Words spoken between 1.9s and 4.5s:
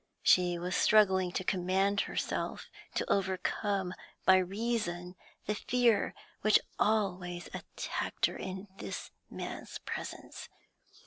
herself, to overcome by